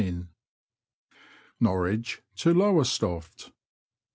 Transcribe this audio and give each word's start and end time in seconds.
Norwich 1.59 2.23
to 2.37 2.55
Lowestoft. 2.55 3.51